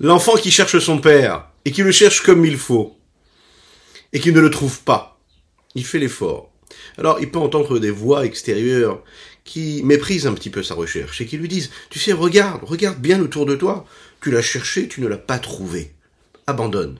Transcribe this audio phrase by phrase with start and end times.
[0.00, 2.96] L'enfant qui cherche son père et qui le cherche comme il faut
[4.12, 5.20] et qui ne le trouve pas,
[5.74, 6.50] il fait l'effort.
[6.98, 9.02] Alors il peut entendre des voix extérieures
[9.44, 12.98] qui méprisent un petit peu sa recherche et qui lui disent, tu sais, regarde, regarde
[12.98, 13.86] bien autour de toi,
[14.20, 15.92] tu l'as cherché, tu ne l'as pas trouvé.
[16.46, 16.98] Abandonne.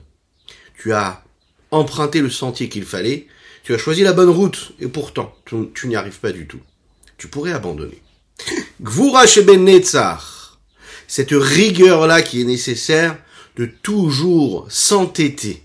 [0.77, 1.23] Tu as
[1.71, 3.27] emprunté le sentier qu'il fallait,
[3.63, 6.59] tu as choisi la bonne route, et pourtant, tu, n'y arrives pas du tout.
[7.17, 8.01] Tu pourrais abandonner.
[8.81, 9.25] Gvura
[11.07, 13.17] cette rigueur-là qui est nécessaire
[13.55, 15.63] de toujours s'entêter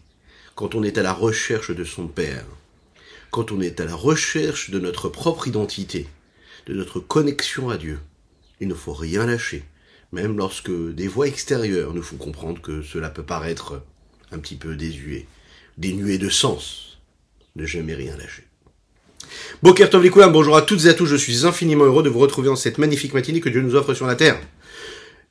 [0.54, 2.44] quand on est à la recherche de son Père,
[3.30, 6.08] quand on est à la recherche de notre propre identité,
[6.66, 8.00] de notre connexion à Dieu.
[8.60, 9.64] Il ne faut rien lâcher,
[10.12, 13.82] même lorsque des voix extérieures nous font comprendre que cela peut paraître
[14.32, 15.26] un petit peu désuet,
[15.76, 16.98] dénué de sens.
[17.56, 18.44] Ne jamais rien lâcher.
[19.62, 19.90] Boker
[20.30, 22.78] bonjour à toutes et à tous, je suis infiniment heureux de vous retrouver en cette
[22.78, 24.38] magnifique matinée que Dieu nous offre sur la terre.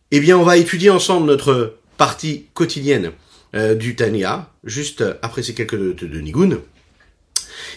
[0.10, 3.12] Eh bien, on va étudier ensemble notre partie quotidienne
[3.56, 6.62] euh, du Tania, juste après ces quelques de, de.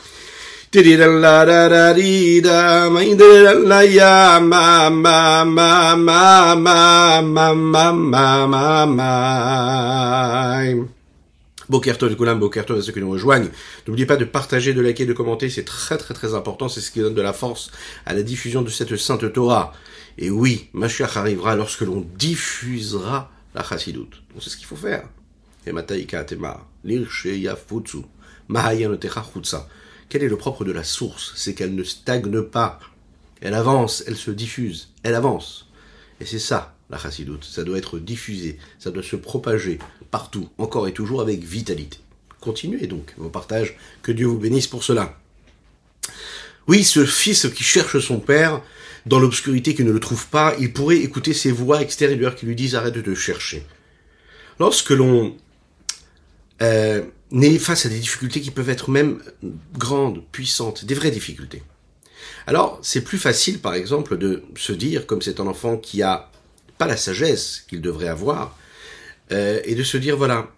[8.87, 10.63] ma
[11.67, 13.49] Bokerto de Koulam, Bokerto à ceux qui nous rejoignent.
[13.85, 16.89] N'oubliez pas de partager, de liker, de commenter, c'est très très très important, c'est ce
[16.89, 17.69] qui donne de la force
[18.05, 19.73] à la diffusion de cette sainte Torah.
[20.17, 24.23] Et oui, Mashiach arrivera lorsque l'on diffusera la chassidoute.
[24.31, 25.03] Donc c'est ce qu'il faut faire.
[25.67, 27.97] Et Mataika Tema, Lirshe Yafutsu,
[28.49, 29.67] Chutsa.
[30.11, 31.31] Quel est le propre de la source?
[31.37, 32.81] C'est qu'elle ne stagne pas.
[33.39, 35.69] Elle avance, elle se diffuse, elle avance.
[36.19, 37.45] Et c'est ça, la chassidoute.
[37.45, 39.79] Ça doit être diffusé, ça doit se propager
[40.11, 41.97] partout, encore et toujours avec vitalité.
[42.41, 43.77] Continuez donc vos partages.
[44.01, 45.17] Que Dieu vous bénisse pour cela.
[46.67, 48.61] Oui, ce fils qui cherche son père,
[49.05, 52.55] dans l'obscurité qui ne le trouve pas, il pourrait écouter ces voix extérieures qui lui
[52.57, 53.65] disent arrête de chercher.
[54.59, 55.37] Lorsque l'on
[56.61, 59.21] euh, n'est face à des difficultés qui peuvent être même
[59.77, 61.63] grandes, puissantes, des vraies difficultés.
[62.47, 66.29] Alors, c'est plus facile, par exemple, de se dire, comme c'est un enfant qui a
[66.77, 68.57] pas la sagesse qu'il devrait avoir,
[69.31, 70.51] euh, et de se dire, voilà,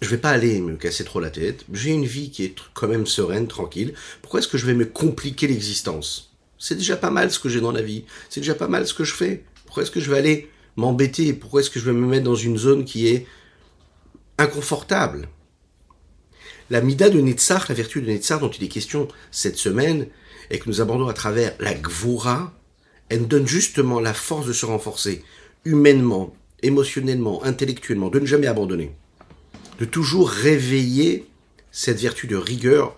[0.00, 2.88] je vais pas aller me casser trop la tête, j'ai une vie qui est quand
[2.88, 6.32] même sereine, tranquille, pourquoi est-ce que je vais me compliquer l'existence?
[6.58, 8.94] C'est déjà pas mal ce que j'ai dans la vie, c'est déjà pas mal ce
[8.94, 11.92] que je fais, pourquoi est-ce que je vais aller m'embêter, pourquoi est-ce que je vais
[11.92, 13.26] me mettre dans une zone qui est
[14.38, 15.28] inconfortable.
[16.70, 20.06] La mida de Netzach, la vertu de Netzach dont il est question cette semaine,
[20.50, 22.52] et que nous abordons à travers la Gvura,
[23.08, 25.22] elle nous donne justement la force de se renforcer,
[25.64, 28.92] humainement, émotionnellement, intellectuellement, de ne jamais abandonner.
[29.78, 31.26] De toujours réveiller
[31.70, 32.96] cette vertu de rigueur,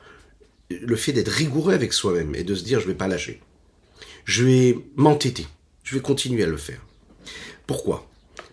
[0.71, 3.41] le fait d'être rigoureux avec soi-même et de se dire je vais pas lâcher.
[4.25, 5.47] Je vais m'entêter.
[5.83, 6.81] Je vais continuer à le faire.
[7.67, 8.10] Pourquoi?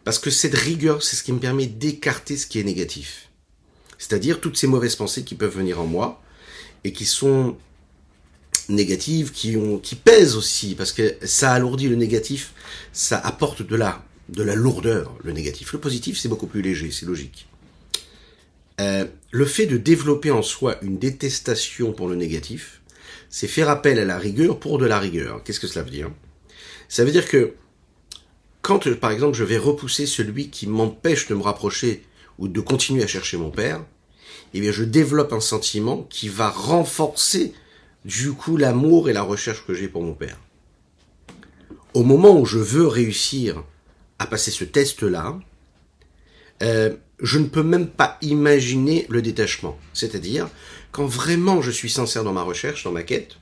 [0.07, 3.27] Parce que cette rigueur, c'est ce qui me permet d'écarter ce qui est négatif.
[3.97, 6.23] C'est-à-dire toutes ces mauvaises pensées qui peuvent venir en moi
[6.85, 7.57] et qui sont
[8.69, 12.53] négatives, qui, ont, qui pèsent aussi, parce que ça alourdit le négatif,
[12.93, 15.73] ça apporte de la, de la lourdeur, le négatif.
[15.73, 17.49] Le positif, c'est beaucoup plus léger, c'est logique.
[18.79, 22.79] Euh, le fait de développer en soi une détestation pour le négatif,
[23.29, 25.43] c'est faire appel à la rigueur pour de la rigueur.
[25.43, 26.09] Qu'est-ce que cela veut dire?
[26.87, 27.55] Ça veut dire que
[28.67, 32.03] quand, par exemple, je vais repousser celui qui m'empêche de me rapprocher
[32.37, 33.79] ou de continuer à chercher mon père,
[34.53, 37.53] eh bien, je développe un sentiment qui va renforcer,
[38.03, 40.37] du coup, l'amour et la recherche que j'ai pour mon père.
[41.93, 43.63] au moment où je veux réussir
[44.19, 45.39] à passer ce test-là,
[46.61, 49.79] euh, je ne peux même pas imaginer le détachement.
[49.93, 50.49] C'est-à-dire,
[50.91, 53.37] quand vraiment je suis sincère dans ma recherche, dans ma quête,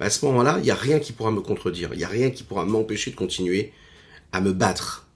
[0.00, 2.30] à ce moment-là, il n'y a rien qui pourra me contredire, il n'y a rien
[2.30, 3.74] qui pourra m'empêcher de continuer
[4.32, 5.06] à me battre.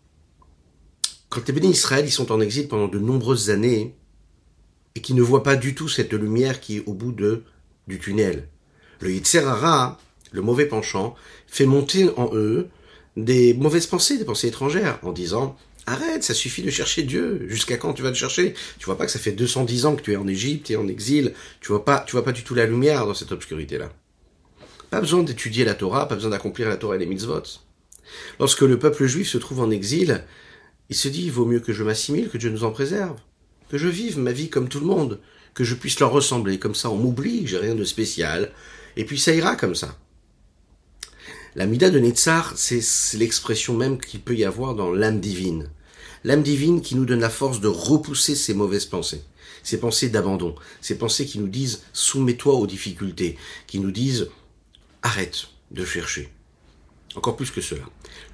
[1.29, 3.97] Quand les bénis Israël, ils sont en exil pendant de nombreuses années,
[4.95, 7.45] et qui ne voient pas du tout cette lumière qui est au bout de,
[7.87, 8.49] du tunnel.
[9.01, 9.99] Le Yitzhara,
[10.33, 11.15] le mauvais penchant,
[11.47, 12.69] fait monter en eux
[13.17, 17.47] des mauvaises pensées, des pensées étrangères, en disant Arrête, ça suffit de chercher Dieu.
[17.49, 18.55] Jusqu'à quand tu vas le chercher?
[18.79, 20.89] Tu vois pas que ça fait 210 ans que tu es en Égypte et en
[20.89, 21.33] exil.
[21.61, 23.91] Tu vois pas, tu vois pas du tout la lumière dans cette obscurité-là.
[24.91, 27.43] Pas besoin d'étudier la Torah, pas besoin d'accomplir la Torah et les mitzvot.
[28.39, 30.25] Lorsque le peuple juif se trouve en exil,
[30.89, 33.17] il se dit, il vaut mieux que je m'assimile, que Dieu nous en préserve.
[33.69, 35.21] Que je vive ma vie comme tout le monde.
[35.55, 36.59] Que je puisse leur ressembler.
[36.59, 38.53] Comme ça, on m'oublie, j'ai rien de spécial.
[38.97, 39.99] Et puis ça ira comme ça.
[41.57, 42.83] La Mida de Netzar, c'est
[43.15, 45.71] l'expression même qu'il peut y avoir dans l'âme divine.
[46.23, 49.23] L'âme divine qui nous donne la force de repousser ces mauvaises pensées,
[49.63, 54.29] ces pensées d'abandon, ces pensées qui nous disent soumets-toi aux difficultés, qui nous disent
[55.03, 56.29] arrête de chercher.
[57.17, 57.83] Encore plus que cela.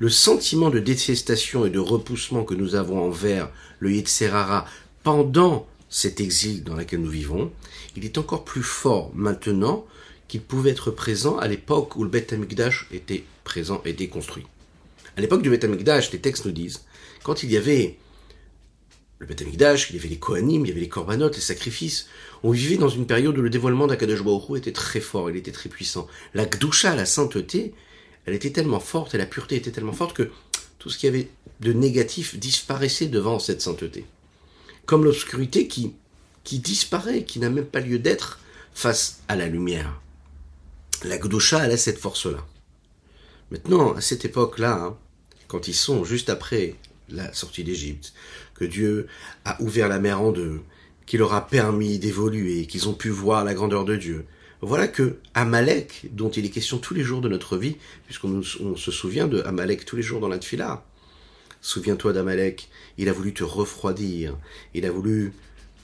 [0.00, 4.66] Le sentiment de détestation et de repoussement que nous avons envers le Yetzerara
[5.04, 7.52] pendant cet exil dans lequel nous vivons,
[7.96, 9.86] il est encore plus fort maintenant
[10.26, 14.46] qu'il pouvait être présent à l'époque où le Beth Amikdash était présent, était construit.
[15.16, 16.84] À l'époque du Beth Amikdash, les textes nous disent,
[17.22, 17.98] quand il y avait
[19.18, 22.08] le Beth Amikdash, il y avait les Kohanim, il y avait les Korbanot, les sacrifices,
[22.42, 25.52] on vivait dans une période où le dévoilement d'Akadosh Baruch était très fort, il était
[25.52, 26.08] très puissant.
[26.34, 27.74] La Gdusha, la sainteté,
[28.26, 30.30] elle était tellement forte et la pureté était tellement forte que
[30.78, 31.28] tout ce qui avait
[31.60, 34.04] de négatif disparaissait devant cette sainteté.
[34.86, 35.94] Comme l'obscurité qui,
[36.44, 38.40] qui disparaît, qui n'a même pas lieu d'être
[38.74, 40.00] face à la lumière.
[41.04, 42.44] La Gdusha, elle a cette force-là.
[43.50, 44.96] Maintenant, à cette époque-là, hein,
[45.48, 46.76] quand ils sont juste après
[47.08, 48.12] la sortie d'Égypte,
[48.54, 49.06] que Dieu
[49.44, 50.62] a ouvert la mer en deux,
[51.06, 54.24] qu'il leur a permis d'évoluer, qu'ils ont pu voir la grandeur de Dieu.
[54.64, 58.90] Voilà que Amalek, dont il est question tous les jours de notre vie, puisqu'on se
[58.92, 60.84] souvient de Amalek tous les jours dans la Tfila.
[61.60, 64.38] Souviens-toi d'Amalek, il a voulu te refroidir,
[64.72, 65.32] il a voulu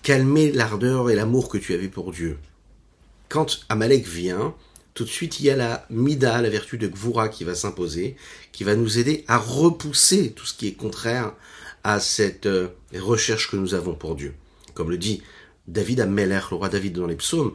[0.04, 2.38] calmer l'ardeur et l'amour que tu avais pour Dieu.
[3.28, 4.54] Quand Amalek vient,
[4.94, 8.14] tout de suite il y a la mida, la vertu de Gvura qui va s'imposer,
[8.52, 11.32] qui va nous aider à repousser tout ce qui est contraire
[11.82, 14.34] à cette euh, recherche que nous avons pour Dieu.
[14.74, 15.22] Comme le dit
[15.66, 17.54] David Ameler, le roi David dans les psaumes,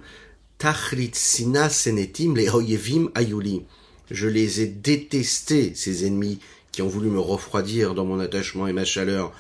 [1.70, 3.64] senetim le oyevim ayuli.
[4.12, 6.40] Je les ai détestés, ces ennemis
[6.72, 9.34] qui ont voulu me refroidir dans mon attachement et ma chaleur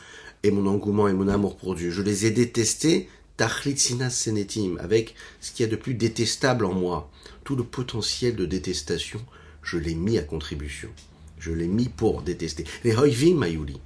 [0.43, 1.91] et mon engouement et mon amour pour Dieu.
[1.91, 6.65] Je les ai détestés, Tachlit sina senetim, avec ce qu'il y a de plus détestable
[6.65, 7.09] en moi
[7.43, 9.19] tout le potentiel de détestation,
[9.61, 10.89] je l'ai mis à contribution.
[11.39, 12.63] Je l'ai mis pour détester.
[12.83, 13.79] Les Hoivim Mayuli,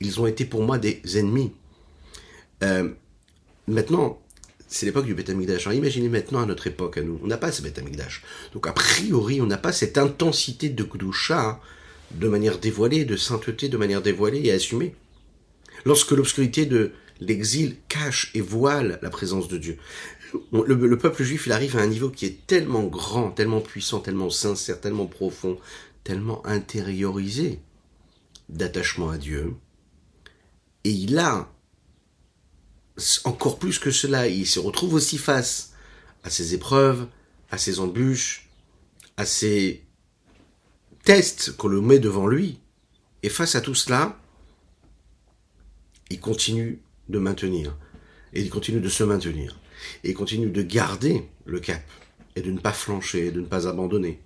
[0.00, 1.52] ils ont été pour moi des ennemis.
[2.62, 2.90] Euh,
[3.66, 4.18] maintenant,
[4.74, 7.62] c'est l'époque du Beth imaginez maintenant à notre époque, à nous, on n'a pas ce
[7.62, 7.80] Beth
[8.52, 11.60] Donc a priori, on n'a pas cette intensité de Gdusha
[12.10, 14.96] de manière dévoilée, de sainteté de manière dévoilée et assumée.
[15.84, 19.78] Lorsque l'obscurité de l'exil cache et voile la présence de Dieu.
[20.52, 24.30] Le, peuple juif, il arrive à un niveau qui est tellement grand, tellement puissant, tellement
[24.30, 25.56] sincère, tellement profond,
[26.02, 27.60] tellement intériorisé
[28.48, 29.54] d'attachement à Dieu.
[30.82, 31.53] Et il a,
[33.24, 35.72] encore plus que cela, il se retrouve aussi face
[36.22, 37.06] à ses épreuves,
[37.50, 38.48] à ses embûches,
[39.16, 39.84] à ses
[41.04, 42.60] tests qu'on le met devant lui.
[43.22, 44.18] Et face à tout cela,
[46.10, 47.76] il continue de maintenir.
[48.32, 49.58] Et il continue de se maintenir
[50.02, 51.82] et continue de garder le cap
[52.36, 54.20] et de ne pas flancher, de ne pas abandonner.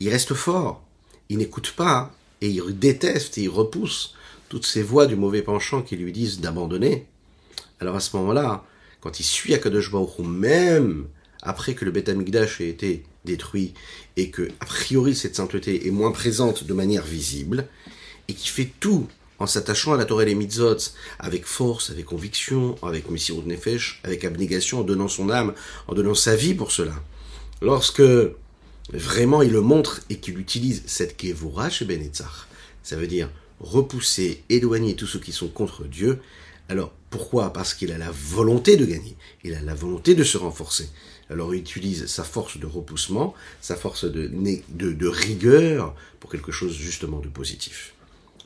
[0.00, 0.84] Il reste fort,
[1.28, 4.14] il n'écoute pas et il déteste et il repousse
[4.48, 7.06] toutes ces voix du mauvais penchant qui lui disent d'abandonner.
[7.80, 8.64] Alors à ce moment-là,
[9.00, 11.06] quand il suit Akadosh Baruch même
[11.42, 13.72] après que le Beth Amikdash ait été détruit
[14.16, 17.66] et que, a priori, cette sainteté est moins présente de manière visible,
[18.28, 19.08] et qui fait tout
[19.38, 20.76] en s'attachant à la Torah et les mitzvot
[21.18, 25.54] avec force, avec conviction, avec Messirut Nefesh, avec abnégation, en donnant son âme,
[25.88, 26.94] en donnant sa vie pour cela.
[27.62, 28.02] Lorsque
[28.92, 32.46] vraiment il le montre et qu'il utilise cette Kevura chez Benetzach,
[32.82, 33.30] ça veut dire
[33.60, 36.18] repousser, éloigner tous ceux qui sont contre Dieu.
[36.68, 37.52] Alors pourquoi?
[37.52, 40.88] Parce qu'il a la volonté de gagner, il a la volonté de se renforcer.
[41.28, 47.20] Alors il utilise sa force de repoussement, sa force de, rigueur pour quelque chose justement
[47.20, 47.94] de positif.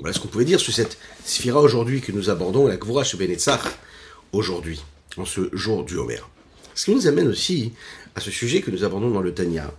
[0.00, 3.62] Voilà ce qu'on pouvait dire sur cette sphira aujourd'hui que nous abordons, la Gvura Benetzach,
[4.32, 4.82] aujourd'hui,
[5.16, 6.20] en ce jour du Homer.
[6.74, 7.72] Ce qui nous amène aussi
[8.16, 9.72] à ce sujet que nous abordons dans le Tanya,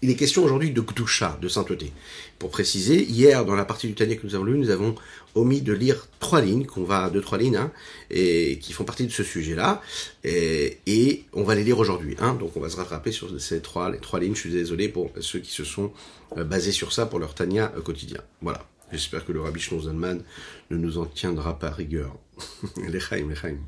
[0.00, 1.92] il est question aujourd'hui de Gdusha, de sainteté.
[2.38, 4.94] Pour préciser, hier, dans la partie du Tania que nous avons lu, nous avons
[5.34, 7.72] omis de lire trois lignes, qu'on va, deux, trois lignes, hein,
[8.10, 9.82] et qui font partie de ce sujet-là,
[10.24, 13.90] et, on va les lire aujourd'hui, hein, donc on va se rattraper sur ces trois,
[14.20, 15.92] lignes, je suis désolé pour ceux qui se sont
[16.36, 18.20] euh, basés sur ça pour leur Tania euh, quotidien.
[18.40, 18.64] Voilà.
[18.90, 20.22] J'espère que le Rabbi Zalman
[20.70, 22.16] ne nous en tiendra pas rigueur.
[22.88, 23.58] les chaim, les.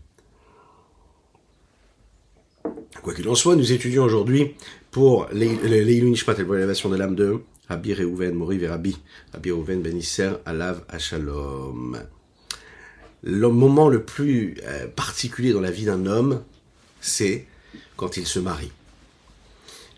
[3.02, 4.54] Quoi qu'il en soit, nous étudions aujourd'hui
[4.90, 8.96] pour l'Eilun Nishmat et l'élévation de l'âme de Rabbi Reuven, Mori et Rabbi,
[9.32, 10.00] Reuven Ben
[10.44, 12.02] Alav Ashalom.
[13.22, 16.42] Le moment le plus euh, particulier dans la vie d'un homme,
[17.00, 17.46] c'est
[17.96, 18.72] quand il se marie.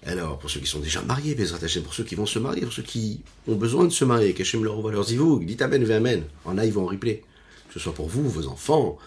[0.05, 2.83] Alors, pour ceux qui sont déjà mariés, pour ceux qui vont se marier, pour ceux
[2.83, 6.25] qui ont besoin de se marier, qu'Hachem leur envoie leurs zivou, dites Amen, Amen.
[6.45, 7.23] En vont en replay.
[7.69, 8.99] Que ce soit pour vous, vos enfants,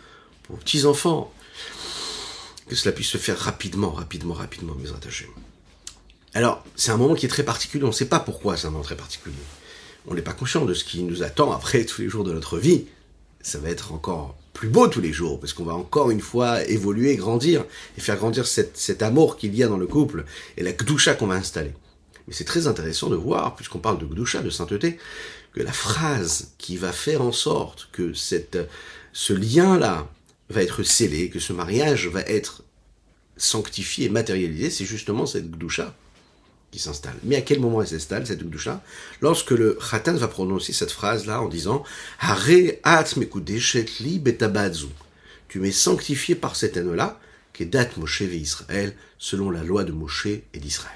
[0.49, 1.31] vos petits-enfants.
[2.67, 5.29] Que cela puisse se faire rapidement, rapidement, rapidement, mes attachés.
[6.35, 8.71] Alors, c'est un moment qui est très particulier, on ne sait pas pourquoi c'est un
[8.71, 9.35] moment très particulier.
[10.05, 12.57] On n'est pas conscient de ce qui nous attend après tous les jours de notre
[12.57, 12.85] vie.
[13.41, 16.63] Ça va être encore plus beau tous les jours, parce qu'on va encore une fois
[16.65, 17.63] évoluer, grandir,
[17.97, 20.25] et faire grandir cet amour qu'il y a dans le couple,
[20.57, 21.73] et la gdoucha qu'on va installer.
[22.27, 24.97] Mais c'est très intéressant de voir, puisqu'on parle de gdoucha, de sainteté,
[25.53, 30.09] que la phrase qui va faire en sorte que ce lien-là
[30.49, 32.63] va être scellé, que ce mariage va être
[33.37, 35.49] sanctifié, matérialisé, c'est justement cette
[36.79, 37.17] s'installe.
[37.23, 38.83] Mais à quel moment elle s'installe, cette Gdusha
[39.21, 41.83] Lorsque le Khatan va prononcer cette phrase-là en disant.
[45.47, 47.19] Tu m'es sanctifié par cette haine-là,
[47.53, 50.93] qui est date Moshe Israël, selon la loi de Moshe et d'Israël.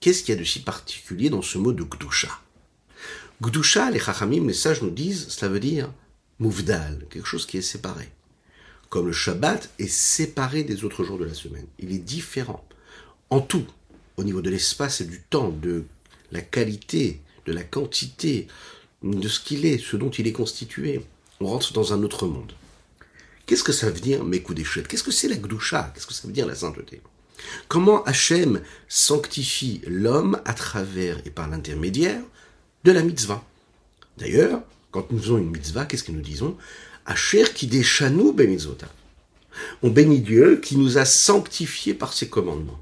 [0.00, 2.40] Qu'est-ce qu'il y a de si particulier dans ce mot de Gdusha
[3.42, 5.92] Gdusha, les Chachamim, les sages nous disent, cela veut dire
[6.38, 8.08] mouvdal, quelque chose qui est séparé.
[8.88, 11.66] Comme le Shabbat est séparé des autres jours de la semaine.
[11.78, 12.64] Il est différent.
[13.30, 13.66] En tout,
[14.16, 15.84] au niveau de l'espace et du temps, de
[16.32, 18.48] la qualité, de la quantité,
[19.02, 21.02] de ce qu'il est, ce dont il est constitué.
[21.40, 22.52] On rentre dans un autre monde.
[23.44, 24.88] Qu'est-ce que ça veut dire mes coups d'échelle?
[24.88, 27.00] Qu'est-ce que c'est la gdoucha Qu'est-ce que ça veut dire la sainteté?
[27.68, 32.22] Comment Hachem sanctifie l'homme à travers et par l'intermédiaire
[32.84, 33.44] de la mitzvah?
[34.16, 36.56] D'ailleurs, quand nous faisons une mitzvah, qu'est-ce que nous disons?
[37.04, 38.58] Asher qui déchanou ben
[39.82, 42.80] On bénit Dieu qui nous a sanctifiés par ses commandements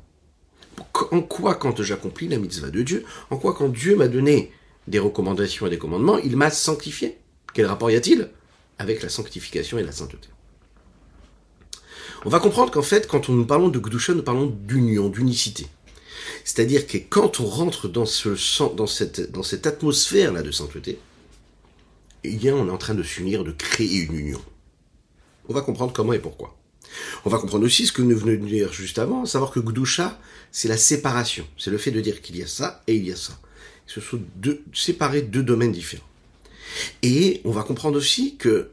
[1.10, 4.52] en quoi quand j'accomplis la mitzvah de Dieu, en quoi quand Dieu m'a donné
[4.86, 7.18] des recommandations et des commandements, il m'a sanctifié?
[7.52, 8.30] Quel rapport y a-t-il
[8.78, 10.28] avec la sanctification et la sainteté?
[12.24, 15.66] On va comprendre qu'en fait, quand nous parlons de Gdusha, nous parlons d'union, d'unicité.
[16.44, 18.30] C'est-à-dire que quand on rentre dans, ce,
[18.74, 20.98] dans, cette, dans cette atmosphère-là de sainteté,
[22.24, 24.42] eh bien, on est en train de s'unir, de créer une union.
[25.48, 26.56] On va comprendre comment et pourquoi.
[27.24, 30.18] On va comprendre aussi ce que nous venons de dire juste avant, savoir que Gdusha,
[30.52, 31.46] c'est la séparation.
[31.58, 33.38] C'est le fait de dire qu'il y a ça et il y a ça.
[33.86, 36.04] Ce sont deux, séparés deux domaines différents.
[37.02, 38.70] Et on va comprendre aussi que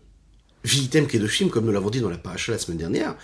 [0.64, 3.16] Vitem Kedoshim, comme nous l'avons dit dans la paracha la semaine dernière,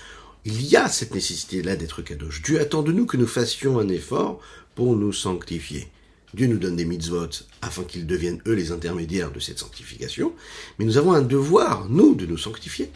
[0.45, 2.41] il y a cette nécessité-là d'être Kadosh.
[2.41, 4.39] Dieu attend de nous que nous fassions un effort
[4.75, 5.87] pour nous sanctifier.
[6.33, 7.29] Dieu nous donne des mitzvot
[7.61, 10.33] afin qu'ils deviennent eux les intermédiaires de cette sanctification,
[10.77, 12.91] mais nous avons un devoir, nous, de nous sanctifier.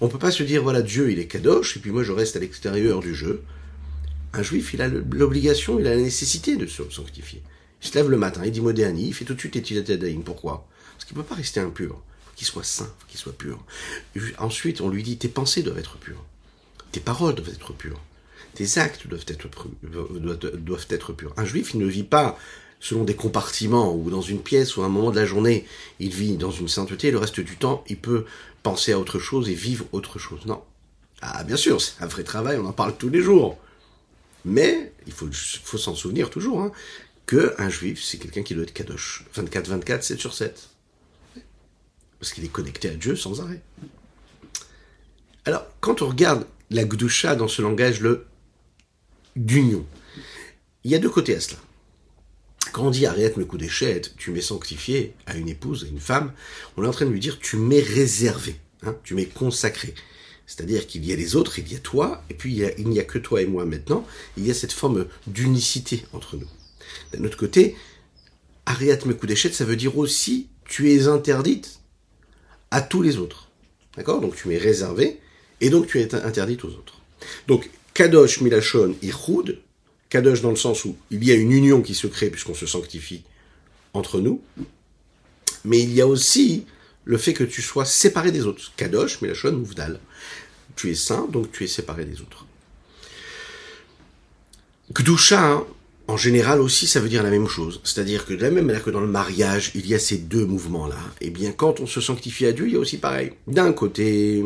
[0.00, 2.36] On peut pas se dire, voilà, Dieu, il est kadosh, et puis moi, je reste
[2.36, 3.42] à l'extérieur du jeu.
[4.32, 7.42] Un juif, il a l'obligation, il a la nécessité de se sanctifier.
[7.82, 10.22] Il se lève le matin, il dit Modéani, il fait tout de suite Etilatadaïn.
[10.22, 10.66] Pourquoi?
[10.94, 12.00] Parce qu'il ne peut pas rester impur.
[12.00, 13.62] Il faut qu'il soit saint, qu'il soit pur.
[14.38, 16.24] ensuite, on lui dit tes pensées doivent être pures.
[16.92, 18.00] Tes paroles doivent être pures.
[18.54, 19.48] Tes actes doivent être,
[20.56, 21.34] doivent être purs.
[21.36, 22.38] Un juif, il ne vit pas
[22.82, 25.64] selon des compartiments ou dans une pièce ou à un moment de la journée,
[26.00, 28.26] il vit dans une sainteté, le reste du temps, il peut
[28.62, 30.46] penser à autre chose et vivre autre chose.
[30.46, 30.62] Non.
[31.20, 33.58] Ah, bien sûr, c'est un vrai travail, on en parle tous les jours.
[34.44, 35.30] Mais, il faut,
[35.78, 36.72] s'en souvenir toujours, hein,
[37.26, 39.24] que un juif, c'est quelqu'un qui doit être kadosh.
[39.36, 40.68] 24-24, 7 sur 7.
[42.18, 43.60] Parce qu'il est connecté à Dieu sans arrêt.
[45.44, 48.26] Alors, quand on regarde la gdusha dans ce langage le
[49.36, 49.86] d'union,
[50.84, 51.58] il y a deux côtés à cela.
[52.72, 56.32] Quand arrête mes coups d'échette, tu m'es sanctifié à une épouse, à une femme,
[56.76, 59.94] on est en train de lui dire tu m'es réservé, hein, tu m'es consacré.
[60.46, 63.04] C'est-à-dire qu'il y a les autres, il y a toi, et puis il n'y a,
[63.04, 64.06] que toi et moi maintenant.
[64.36, 66.48] Il y a cette forme d'unicité entre nous.
[67.12, 67.76] D'un autre côté,
[68.66, 71.80] Ariat d'échette, ça veut dire aussi tu es interdite
[72.70, 73.48] à tous les autres.
[73.96, 74.20] D'accord?
[74.20, 75.20] Donc tu m'es réservé,
[75.60, 77.00] et donc tu es interdite aux autres.
[77.46, 79.60] Donc, Kadosh Milachon Ichud,
[80.12, 82.66] Kadosh dans le sens où il y a une union qui se crée puisqu'on se
[82.66, 83.22] sanctifie
[83.94, 84.42] entre nous,
[85.64, 86.66] mais il y a aussi
[87.06, 88.72] le fait que tu sois séparé des autres.
[88.76, 90.00] Kadosh, Milachon, Mouvdal.
[90.76, 92.44] Tu es saint, donc tu es séparé des autres.
[94.92, 95.64] Gdusha,
[96.08, 97.80] en général aussi, ça veut dire la même chose.
[97.82, 100.44] C'est-à-dire que de la même manière que dans le mariage, il y a ces deux
[100.44, 103.32] mouvements-là, et eh bien quand on se sanctifie à Dieu, il y a aussi pareil.
[103.46, 104.44] D'un côté,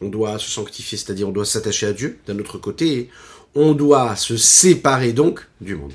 [0.00, 2.18] on doit se sanctifier, c'est-à-dire on doit s'attacher à Dieu.
[2.26, 3.10] D'un autre côté,
[3.54, 5.92] on doit se séparer donc du monde.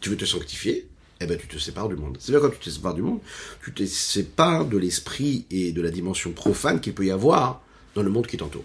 [0.00, 0.86] Tu veux te sanctifier
[1.20, 2.16] Eh ben tu te sépares du monde.
[2.20, 3.20] C'est-à-dire quand tu te sépares du monde,
[3.62, 7.62] tu te sépares de l'esprit et de la dimension profane qu'il peut y avoir
[7.94, 8.64] dans le monde qui t'entoure.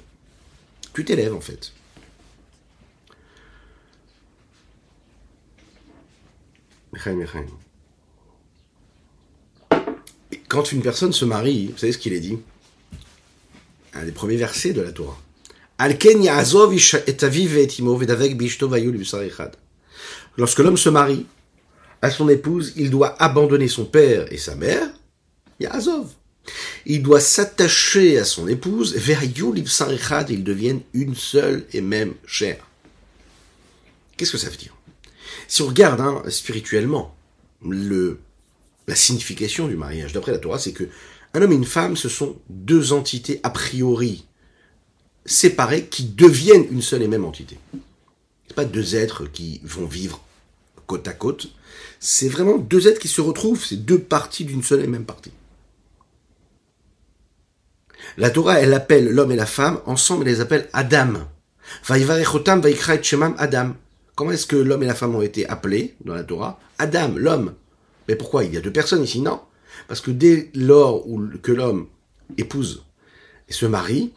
[0.93, 1.73] Tu t'élèves en fait.
[10.47, 12.37] Quand une personne se marie, vous savez ce qu'il est dit?
[13.93, 15.19] Un des premiers versets de la Torah.
[20.37, 21.25] Lorsque l'homme se marie
[22.01, 24.87] à son épouse, il doit abandonner son père et sa mère.
[26.85, 32.57] Il doit s'attacher à son épouse, ils deviennent une seule et même chair.
[34.15, 34.75] Qu'est-ce que ça veut dire?
[35.47, 37.15] Si on regarde hein, spirituellement
[37.67, 38.19] le,
[38.87, 40.87] la signification du mariage, d'après la Torah, c'est que
[41.33, 44.25] un homme et une femme, ce sont deux entités a priori
[45.25, 47.57] séparées qui deviennent une seule et même entité.
[48.47, 50.21] Ce pas deux êtres qui vont vivre
[50.85, 51.47] côte à côte.
[51.99, 55.31] C'est vraiment deux êtres qui se retrouvent, c'est deux parties d'une seule et même partie.
[58.17, 61.27] La Torah, elle appelle l'homme et la femme, ensemble, elle les appelle Adam.
[63.37, 63.75] Adam.
[64.15, 66.59] Comment est-ce que l'homme et la femme ont été appelés dans la Torah?
[66.77, 67.55] Adam, l'homme.
[68.07, 68.43] Mais pourquoi?
[68.43, 69.41] Il y a deux personnes ici Non?
[69.87, 71.05] Parce que dès lors
[71.41, 71.87] que l'homme
[72.37, 72.85] épouse
[73.49, 74.13] et se marie,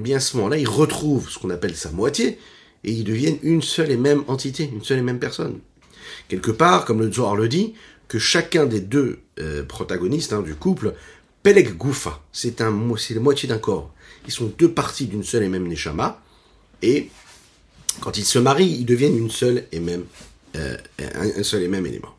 [0.00, 2.38] eh bien ce moment-là, il retrouve ce qu'on appelle sa moitié,
[2.84, 5.60] et ils deviennent une seule et même entité, une seule et même personne.
[6.28, 7.74] Quelque part, comme le Zohar le dit,
[8.08, 10.94] que chacun des deux euh, protagonistes hein, du couple,
[11.42, 13.92] Peleg Goufa, c'est la moitié d'un corps.
[14.26, 16.22] Ils sont deux parties d'une seule et même Neshama,
[16.82, 17.10] et
[18.00, 20.04] quand ils se marient, ils deviennent une seule et même,
[20.56, 22.14] euh, un, seul et même élément.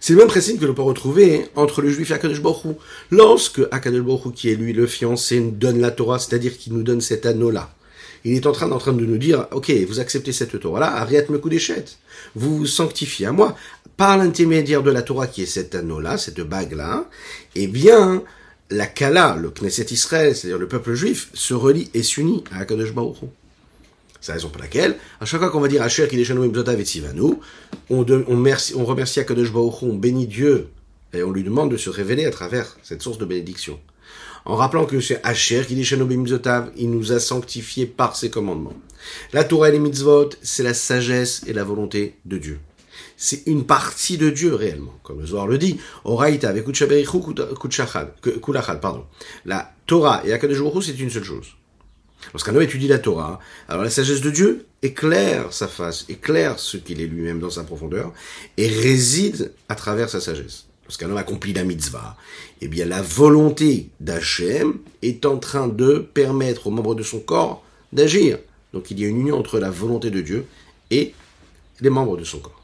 [0.00, 2.76] C'est le même principe que l'on peut retrouver entre le juif et Akadosh Baruch
[3.10, 6.82] Lorsque Akadosh Baruch qui est lui le fiancé, nous donne la Torah, c'est-à-dire qu'il nous
[6.82, 7.74] donne cet anneau-là,
[8.24, 11.24] il est en train, en train de nous dire, ok, vous acceptez cette Torah-là, Ariat
[11.28, 11.40] me.
[12.34, 13.56] Vous vous sanctifiez à moi.
[13.96, 17.08] Par l'intermédiaire de la Torah qui est cet anneau-là, cette bague-là,
[17.54, 18.22] eh bien,
[18.70, 22.94] la Kala, le Knesset Israël, c'est-à-dire le peuple juif, se relie et s'unit à Akadosh
[22.94, 23.18] Baruch
[24.20, 26.84] c'est la raison pour laquelle, à chaque fois qu'on va dire Asher Kideshanu Imzotav et
[26.84, 27.34] Tzivanu,
[27.88, 30.68] on, on, on remercie Akadosh on bénit Dieu,
[31.12, 33.80] et on lui demande de se révéler à travers cette source de bénédiction.
[34.44, 38.74] En rappelant que c'est Asher Kideshanu Imzotav, il nous a sanctifiés par ses commandements.
[39.32, 42.58] La Torah et les mitzvot, c'est la sagesse et la volonté de Dieu.
[43.16, 45.78] C'est une partie de Dieu réellement, comme le Zohar le dit.
[46.04, 49.04] Oraita avec Kulachad, pardon.
[49.44, 51.48] La Torah et Akadosh c'est une seule chose.
[52.32, 56.76] Lorsqu'un homme étudie la Torah, alors la sagesse de Dieu éclaire sa face, éclaire ce
[56.76, 58.12] qu'il est lui-même dans sa profondeur,
[58.56, 60.66] et réside à travers sa sagesse.
[60.84, 62.16] Lorsqu'un homme accomplit la mitzvah,
[62.60, 67.64] eh bien la volonté d'Hachem est en train de permettre aux membres de son corps
[67.92, 68.38] d'agir.
[68.72, 70.46] Donc il y a une union entre la volonté de Dieu
[70.90, 71.14] et
[71.80, 72.62] les membres de son corps.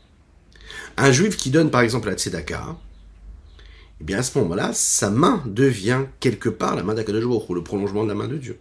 [0.97, 2.77] Un juif qui donne par exemple la tzedaka,
[4.01, 7.63] eh bien à ce moment-là, sa main devient quelque part la main d'Akadosh ou le
[7.63, 8.59] prolongement de la main de Dieu.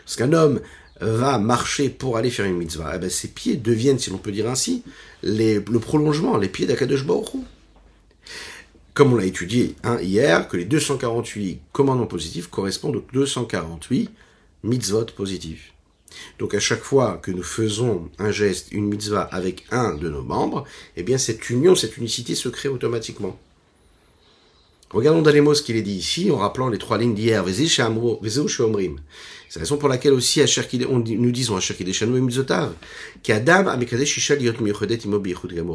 [0.00, 0.60] Lorsqu'un homme
[1.00, 4.32] va marcher pour aller faire une mitzvah, eh bien, ses pieds deviennent, si l'on peut
[4.32, 4.82] dire ainsi,
[5.22, 7.04] le prolongement, les pieds d'Akadosh
[8.94, 14.10] Comme on l'a étudié hein, hier, que les 248 commandements positifs correspondent aux 248
[14.64, 15.72] mitzvot positifs.
[16.38, 20.22] Donc à chaque fois que nous faisons un geste, une mitzvah avec un de nos
[20.22, 20.64] membres,
[20.96, 23.38] eh bien cette union, cette unicité se crée automatiquement.
[24.90, 27.44] Regardons mots ce qu'il est dit ici, en rappelant les trois lignes d'hier.
[27.46, 27.82] C'est
[29.56, 31.60] la raison pour laquelle aussi, nous disons à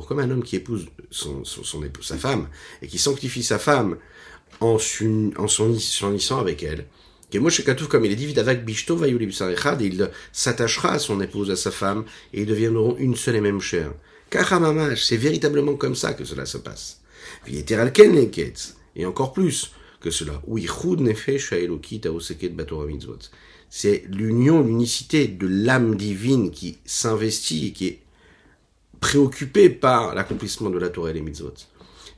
[0.08, 2.47] comme un homme qui épouse son, son, son épouse, sa femme,
[2.82, 3.97] et qui sanctifie sa femme
[4.60, 6.88] en, s'unissant avec elle.
[7.89, 12.95] Comme il est dit, il s'attachera à son épouse, à sa femme, et ils deviendront
[12.97, 13.91] une seule et même chair.
[14.95, 17.02] c'est véritablement comme ça que cela se passe.
[18.95, 20.41] Et encore plus que cela.
[23.69, 27.99] C'est l'union, l'unicité de l'âme divine qui s'investit et qui est
[28.99, 31.53] préoccupée par l'accomplissement de la Torah et les mitzvot.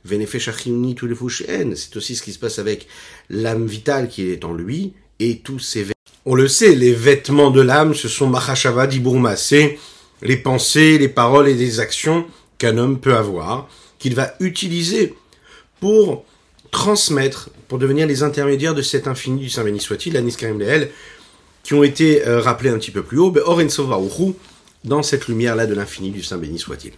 [0.08, 2.86] C'est aussi ce qui se passe avec
[3.28, 5.92] l'âme vitale qui est en lui et tous ses vêtements.
[6.26, 9.78] On le sait, les vêtements de l'âme, ce sont Mahashava Diburma, c'est
[10.22, 12.26] les pensées, les paroles et les actions
[12.58, 15.14] qu'un homme peut avoir, qu'il va utiliser
[15.80, 16.24] pour
[16.70, 20.90] transmettre pour devenir les intermédiaires de cet infini du Saint béni soit-il, la Niskarim Leel,
[21.62, 23.34] qui ont été euh, rappelés un petit peu plus haut,
[24.84, 26.92] dans cette lumière-là de l'infini du Saint béni soit-il.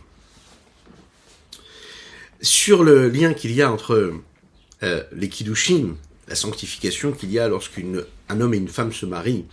[2.40, 4.12] sur le lien qu'il y a entre
[4.83, 5.96] euh, les Kiddushin,
[6.28, 9.46] la sanctification qu'il y a lorsqu'un homme et une femme se marient,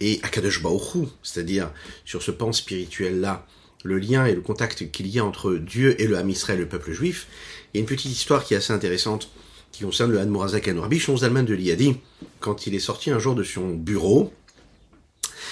[0.00, 1.70] et Akadosh Baoru, c'est-à-dire
[2.04, 3.46] sur ce pan spirituel-là,
[3.84, 6.68] le lien et le contact qu'il y a entre Dieu et le Ham Israël, le
[6.68, 7.26] peuple juif,
[7.72, 9.30] il y a une petite histoire qui est assez intéressante,
[9.72, 11.96] qui concerne le Hanmorazak et Rabbi Shonzalman de Liadi,
[12.40, 14.32] quand il est sorti un jour de son bureau,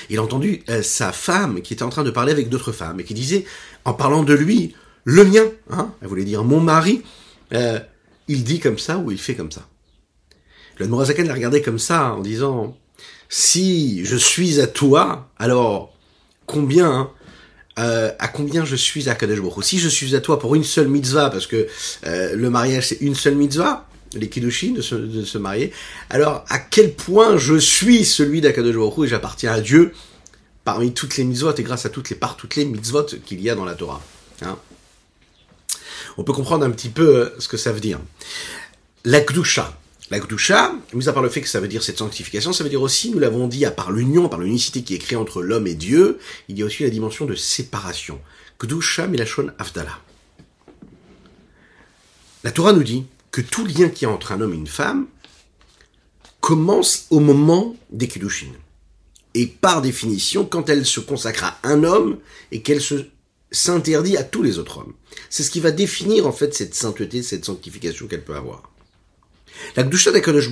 [0.08, 3.00] il a entendu euh, sa femme qui était en train de parler avec d'autres femmes,
[3.00, 3.44] et qui disait,
[3.84, 7.02] en parlant de lui, le mien, hein, elle voulait dire mon mari,
[7.52, 7.80] euh,
[8.28, 9.66] il dit comme ça ou il fait comme ça.
[10.78, 12.76] Le Morazaken l'a regardé comme ça en disant
[13.28, 15.94] si je suis à toi, alors
[16.46, 17.10] combien
[17.78, 20.88] euh, à combien je suis à Kadesh Si je suis à toi pour une seule
[20.88, 21.66] mitzvah, parce que
[22.06, 25.72] euh, le mariage c'est une seule mitzvah, les kiddushin de se, de se marier,
[26.08, 29.92] alors à quel point je suis celui d'Akadosh et j'appartiens à Dieu
[30.64, 33.50] parmi toutes les mitzvot et grâce à toutes les par toutes les mitzvot qu'il y
[33.50, 34.02] a dans la Torah.
[34.42, 34.58] Hein?
[36.16, 38.00] On peut comprendre un petit peu euh, ce que ça veut dire.
[39.04, 39.76] La Gdusha.
[40.10, 42.70] La Gdusha, mis à part le fait que ça veut dire cette sanctification, ça veut
[42.70, 45.68] dire aussi, nous l'avons dit, à part l'union, par l'unicité qui est créée entre l'homme
[45.68, 46.18] et Dieu,
[46.48, 48.20] il y a aussi la dimension de séparation.
[48.60, 49.98] Gdusha milachon avdala.
[52.42, 54.66] La Torah nous dit que tout lien qui y a entre un homme et une
[54.66, 55.06] femme
[56.40, 58.52] commence au moment des Kiddushin.
[59.34, 62.18] Et par définition, quand elle se consacre à un homme
[62.50, 63.06] et qu'elle se
[63.52, 64.94] s'interdit à tous les autres hommes.
[65.28, 68.70] C'est ce qui va définir en fait cette sainteté, cette sanctification qu'elle peut avoir.
[69.76, 70.50] La Gdusha d'Akadosh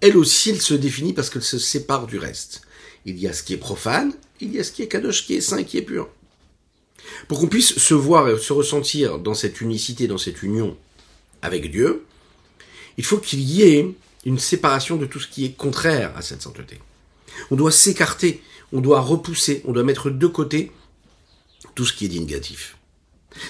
[0.00, 2.62] elle aussi, elle se définit parce qu'elle se sépare du reste.
[3.04, 5.34] Il y a ce qui est profane, il y a ce qui est Kadosh, qui
[5.34, 6.08] est saint, qui est pur.
[7.26, 10.76] Pour qu'on puisse se voir et se ressentir dans cette unicité, dans cette union
[11.42, 12.04] avec Dieu,
[12.96, 13.88] il faut qu'il y ait
[14.24, 16.78] une séparation de tout ce qui est contraire à cette sainteté.
[17.50, 20.72] On doit s'écarter, on doit repousser, on doit mettre de côté
[21.74, 22.76] tout ce qui est dit négatif.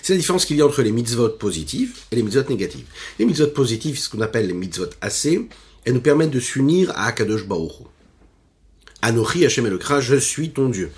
[0.02, 2.86] C'est la différence qu'il y a entre les mitzvot positifs et les mitzvot négatifs.
[3.18, 5.48] Les mitzvot positifs, ce qu'on appelle les mitzvot assez,
[5.84, 7.72] elles nous permettent de s'unir à Akadosh Baruch
[9.00, 10.90] Anochi Hashem Elokra, je suis ton Dieu.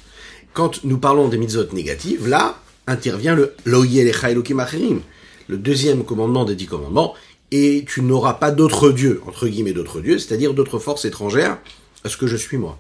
[0.55, 5.03] Quand nous parlons des mitzvot négatives, là intervient le Loyelecha Elokim Acherim,
[5.51, 7.15] le deuxième commandement des dix commandements,
[7.51, 11.59] et tu n'auras pas d'autres dieux, entre guillemets d'autres dieux, c'est-à-dire d'autres forces étrangères
[12.05, 12.79] à ce que je suis moi.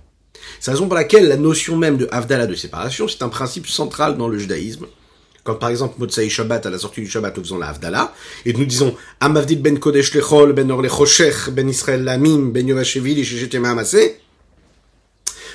[0.60, 3.66] C'est la raison pour laquelle la notion même de Havdalah de séparation, c'est un principe
[3.66, 4.86] central dans le judaïsme.
[5.42, 8.14] Quand par exemple Motsai Shabbat, à la sortie du Shabbat, nous faisons la Havdalah,
[8.46, 10.68] et nous disons ben Kodesh lechol, ben
[11.52, 12.68] ben Israël lamim, ben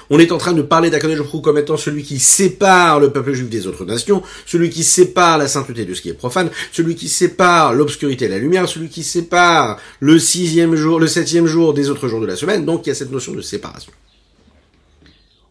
[0.09, 3.49] on est en train de parler d'Akadosh comme étant celui qui sépare le peuple juif
[3.49, 7.09] des autres nations, celui qui sépare la sainteté de ce qui est profane, celui qui
[7.09, 11.89] sépare l'obscurité et la lumière, celui qui sépare le sixième jour, le septième jour des
[11.89, 12.65] autres jours de la semaine.
[12.65, 13.91] Donc il y a cette notion de séparation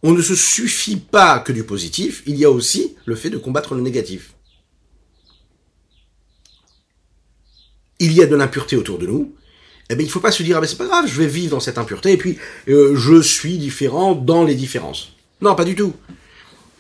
[0.05, 3.38] on ne se suffit pas que du positif, il y a aussi le fait de
[3.38, 4.35] combattre le négatif.
[7.99, 9.35] Il y a de l'impureté autour de nous,
[9.90, 11.27] eh bien il ne faut pas se dire ah ben c'est pas grave, je vais
[11.27, 15.12] vivre dans cette impureté et puis euh, je suis différent dans les différences.
[15.40, 15.94] Non, pas du tout.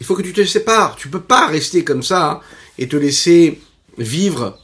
[0.00, 0.96] Il faut que tu te sépares.
[0.96, 2.40] Tu peux pas rester comme ça
[2.78, 3.60] et te laisser
[3.98, 4.58] vivre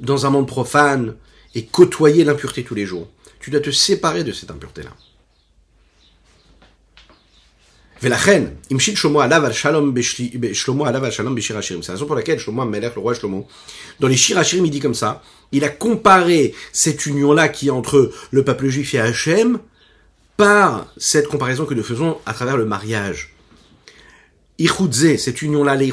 [0.00, 1.14] dans un monde profane
[1.54, 3.08] et côtoyer l'impureté tous les jours.
[3.40, 4.90] Tu dois te séparer de cette impureté-là.
[8.00, 8.50] C'est la raison
[12.06, 13.48] pour laquelle Shlomo le roi Shlomo,
[13.98, 15.22] dans les Shir il dit comme ça,
[15.54, 19.58] il a comparé cette union-là qui est entre le peuple juif et Hachem
[20.36, 23.30] par cette comparaison que nous faisons à travers le mariage.
[25.18, 25.92] Cette union-là, et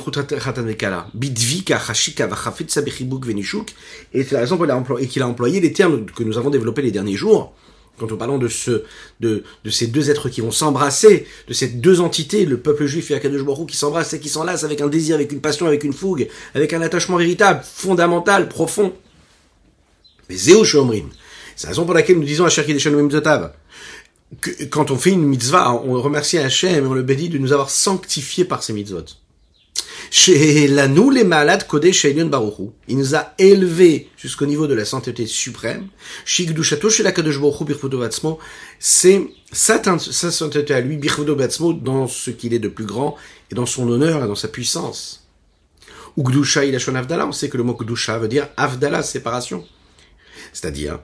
[4.24, 6.92] c'est la raison pour laquelle il a employé les termes que nous avons développés les
[6.92, 7.56] derniers jours,
[7.98, 12.58] quand nous parlons de ces deux êtres qui vont s'embrasser, de ces deux entités, le
[12.58, 15.42] peuple juif et Akadosh Baruch qui s'embrassent et qui s'enlacent avec un désir, avec une
[15.42, 18.94] passion, avec une fougue, avec un attachement véritable, fondamental, profond.
[20.38, 23.54] C'est la raison pour laquelle nous disons à Zotav,
[24.40, 27.52] que quand on fait une mitzvah, on remercie Hachem et on le bénit de nous
[27.54, 29.06] avoir sanctifiés par ces mitzvot.
[30.10, 31.66] Chez nous les malades.
[32.88, 35.88] Il nous a élevés jusqu'au niveau de la sainteté suprême.
[36.26, 36.48] C'est
[39.54, 39.82] sa,
[40.32, 43.16] sainteté à lui, dans ce qu'il est de plus grand
[43.52, 45.26] et dans son honneur et dans sa puissance.
[46.18, 49.66] Ugdusha ilashon Avdala, on sait que le mot Gdusha veut dire Avdala, séparation.
[50.54, 51.00] C'est-à-dire,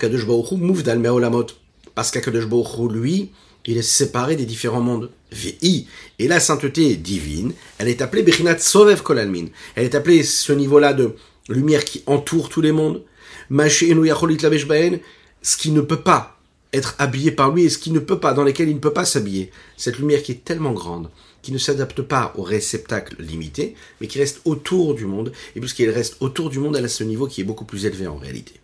[0.00, 1.46] Kadosh Baruchu Mouvdal Meolamot.
[1.94, 2.46] Parce qu'Akadosh
[2.90, 3.30] lui,
[3.66, 5.10] il est séparé des différents mondes.
[5.32, 5.86] VI.
[6.18, 9.46] Et la sainteté divine, elle est appelée Bechinat Sovev Kolalmin.
[9.76, 11.14] Elle est appelée ce niveau-là de
[11.48, 13.02] lumière qui entoure tous les mondes.
[13.50, 16.40] Ce qui ne peut pas
[16.72, 18.92] être habillé par lui et ce qui ne peut pas, dans lesquels il ne peut
[18.92, 19.50] pas s'habiller.
[19.76, 21.10] Cette lumière qui est tellement grande,
[21.42, 25.90] qui ne s'adapte pas au réceptacle limité, mais qui reste autour du monde, et puisqu'elle
[25.90, 28.59] reste autour du monde, elle a ce niveau qui est beaucoup plus élevé en réalité.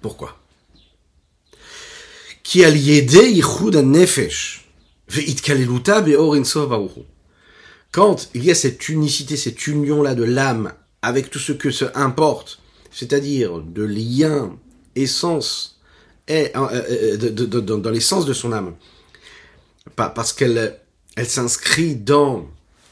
[0.00, 0.38] Pourquoi?
[7.92, 11.90] Quand il y a cette unicité, cette union-là de l'âme avec tout ce que ça
[11.94, 14.56] importe, c'est-à-dire de lien,
[14.94, 15.78] essence,
[16.30, 18.74] euh, euh, euh, dans l'essence de son âme,
[19.94, 20.78] parce qu'elle
[21.16, 22.48] elle s'inscrit dans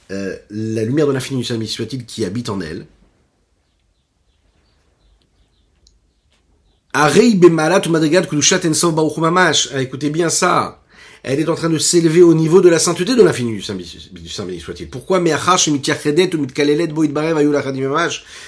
[0.09, 2.87] la lumière de l'infini du soit-il qui habite en elle.
[9.79, 10.81] Écoutez bien ça
[11.29, 13.75] elle est en train de s'élever au niveau de la sainteté de l'infini du Saint
[13.75, 14.89] béni soit-il.
[14.89, 15.21] Pourquoi?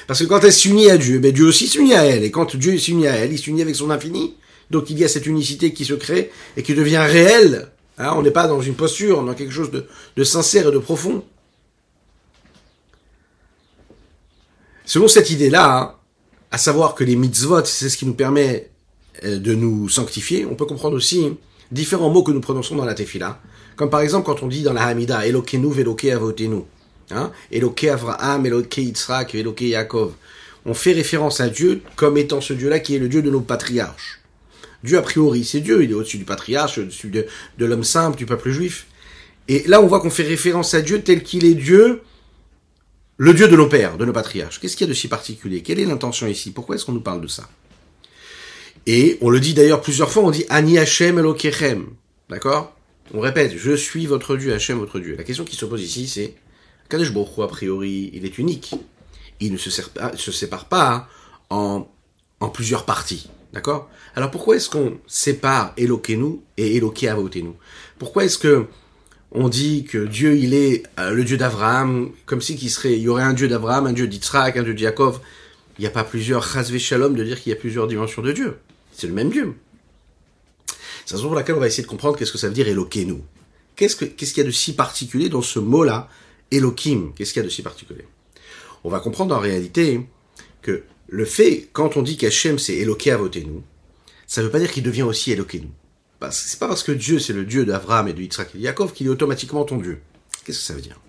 [0.06, 2.22] Parce que quand elle s'unit à Dieu, ben Dieu aussi s'unit à elle.
[2.22, 4.36] Et quand Dieu s'unit à elle, il s'unit avec son infini.
[4.70, 7.68] Donc il y a cette unicité qui se crée et qui devient réelle.
[7.98, 10.68] Hein, on n'est pas dans une posture, on est dans quelque chose de, de sincère
[10.68, 11.24] et de profond.
[14.84, 15.97] Selon cette idée-là, hein,
[16.50, 18.70] à savoir que les mitzvot, c'est ce qui nous permet
[19.24, 21.36] euh, de nous sanctifier, on peut comprendre aussi
[21.70, 23.40] différents mots que nous prononçons dans la tefila.
[23.76, 26.62] Comme par exemple quand on dit dans la Hamida, Elokenu veloke avotenu.
[27.10, 27.32] Hein?
[27.52, 30.12] Eloke Avraham, Eloke Yitzhak, Eloke Yaakov.
[30.66, 33.40] On fait référence à Dieu comme étant ce Dieu-là qui est le Dieu de nos
[33.40, 34.20] patriarches.
[34.84, 35.82] Dieu, a priori, c'est Dieu.
[35.82, 37.26] Il est au-dessus du patriarche, au-dessus de,
[37.58, 38.86] de l'homme simple, du peuple juif.
[39.48, 42.02] Et là, on voit qu'on fait référence à Dieu tel qu'il est Dieu,
[43.18, 44.60] le Dieu de nos pères, de nos patriarches.
[44.60, 45.60] Qu'est-ce qu'il y a de si particulier?
[45.62, 46.52] Quelle est l'intention ici?
[46.52, 47.48] Pourquoi est-ce qu'on nous parle de ça?
[48.86, 51.88] Et on le dit d'ailleurs plusieurs fois, on dit Ani Hashem Elokechem.
[52.30, 52.76] D'accord?
[53.12, 55.16] On répète, je suis votre Dieu, Hashem votre Dieu.
[55.16, 56.34] La question qui se pose ici, c'est
[56.88, 58.74] Kadesh Baruch a priori, il est unique.
[59.40, 59.70] Il ne se,
[60.30, 61.08] sépare pas
[61.50, 61.88] en,
[62.38, 63.28] en plusieurs parties.
[63.52, 63.90] D'accord?
[64.14, 67.56] Alors pourquoi est-ce qu'on sépare Elokenu et nous
[67.98, 68.66] Pourquoi est-ce que
[69.32, 73.02] on dit que Dieu, il est euh, le Dieu d'Abraham, comme si qu'il serait, il
[73.02, 75.20] y aurait un Dieu d'Abraham, un Dieu d'Yitzhak, un Dieu de Yaakov.
[75.78, 78.32] Il n'y a pas plusieurs chasvé shalom de dire qu'il y a plusieurs dimensions de
[78.32, 78.58] Dieu.
[78.92, 79.54] C'est le même Dieu.
[81.04, 82.68] C'est la raison pour laquelle on va essayer de comprendre qu'est-ce que ça veut dire
[82.68, 83.22] Elokeinu.
[83.76, 86.08] Qu'est-ce qu'il y a de si particulier dans ce mot-là,
[86.50, 88.04] Elohim Qu'est-ce qu'il y a de si particulier?
[88.82, 90.00] On va comprendre en réalité
[90.62, 93.62] que le fait, quand on dit qu'Hachem c'est Eloké nous,
[94.26, 95.68] ça ne veut pas dire qu'il devient aussi Elokeinu.
[96.30, 98.92] C'est pas parce que Dieu c'est le Dieu d'Abraham et de Yitzhak et de Yaakov
[98.92, 100.00] qu'il est automatiquement ton Dieu.
[100.44, 101.00] Qu'est-ce que ça veut dire?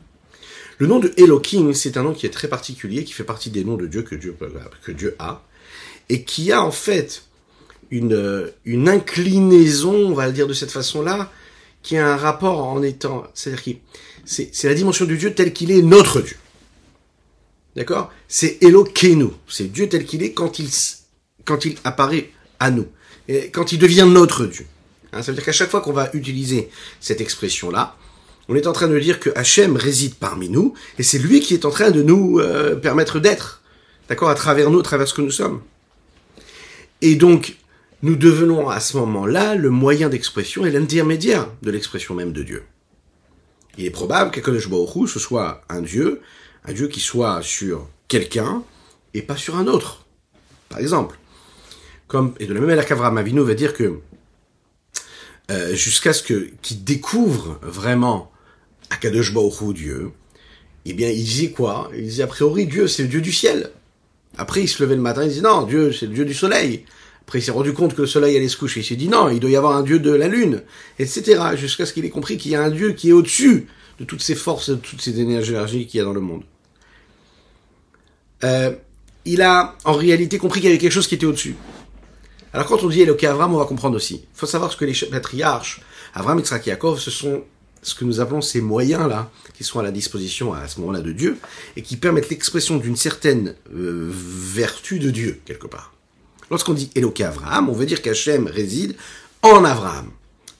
[0.77, 3.65] Le nom de Elohim, c'est un nom qui est très particulier, qui fait partie des
[3.65, 4.35] noms de Dieu que Dieu,
[4.81, 5.43] que Dieu a,
[6.07, 7.23] et qui a en fait
[7.91, 11.31] une, une inclinaison, on va le dire de cette façon-là,
[11.83, 13.69] qui a un rapport en étant, c'est-à-dire que
[14.25, 16.37] c'est, c'est la dimension du Dieu tel qu'il est notre Dieu.
[17.75, 18.11] D'accord?
[18.27, 20.69] C'est Elokeinu, c'est Dieu tel qu'il est quand il,
[21.43, 22.87] quand il apparaît à nous,
[23.27, 24.65] et quand il devient notre Dieu.
[25.13, 26.69] Hein, ça veut dire qu'à chaque fois qu'on va utiliser
[26.99, 27.95] cette expression-là,
[28.47, 31.53] on est en train de dire que Hachem réside parmi nous, et c'est lui qui
[31.53, 33.61] est en train de nous euh, permettre d'être,
[34.07, 35.61] d'accord, à travers nous, à travers ce que nous sommes.
[37.01, 37.57] Et donc,
[38.01, 42.63] nous devenons à ce moment-là le moyen d'expression et l'intermédiaire de l'expression même de Dieu.
[43.77, 46.21] Il est probable qu'Akadosh Baruch ce soit un Dieu,
[46.65, 48.63] un Dieu qui soit sur quelqu'un
[49.13, 50.05] et pas sur un autre.
[50.69, 51.17] Par exemple,
[52.07, 53.99] comme et de la même manière qu'Avraham Avinu va dire que
[55.49, 58.31] euh, jusqu'à ce que qu'il découvre vraiment
[58.89, 60.11] Akadosh Baruch Dieu,
[60.85, 63.71] eh bien il disait quoi Il disait a priori Dieu c'est le Dieu du ciel.
[64.37, 66.85] Après il se levait le matin, il disait non Dieu c'est le Dieu du soleil.
[67.29, 68.79] Après, il s'est rendu compte que le soleil allait se coucher.
[68.79, 70.63] Il s'est dit non, il doit y avoir un dieu de la lune,
[70.97, 71.39] etc.
[71.57, 73.67] Jusqu'à ce qu'il ait compris qu'il y a un dieu qui est au-dessus
[73.99, 76.41] de toutes ces forces, de toutes ces énergies qu'il y a dans le monde.
[78.43, 78.71] Euh,
[79.25, 81.55] il a en réalité compris qu'il y avait quelque chose qui était au-dessus.
[82.53, 84.15] Alors quand on dit Eloké Avram, on va comprendre aussi.
[84.15, 85.81] Il faut savoir ce que les patriarches,
[86.13, 87.43] Avram, Yitzhak Yaakov, ce sont
[87.81, 91.11] ce que nous appelons ces moyens-là, qui sont à la disposition à ce moment-là de
[91.11, 91.37] Dieu,
[91.75, 95.93] et qui permettent l'expression d'une certaine euh, vertu de Dieu, quelque part.
[96.51, 98.95] Lorsqu'on dit Eloké Avraham, on veut dire qu'Hachem réside
[99.43, 100.09] en Avraham.